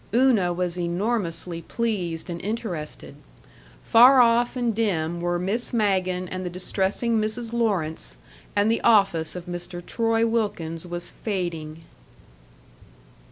[0.15, 3.13] Una was enormously pleased and interested.
[3.83, 7.53] Far off and dim were Miss Magen and the distressing Mrs.
[7.53, 8.17] Lawrence;
[8.55, 9.85] and the office of Mr.
[9.85, 11.83] Troy Wilkins was fading.